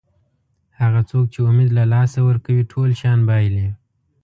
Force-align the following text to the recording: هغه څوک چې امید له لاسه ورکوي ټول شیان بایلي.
هغه 0.79 1.01
څوک 1.09 1.25
چې 1.33 1.39
امید 1.49 1.69
له 1.77 1.83
لاسه 1.93 2.19
ورکوي 2.27 2.63
ټول 2.71 2.89
شیان 2.99 3.19
بایلي. 3.29 3.67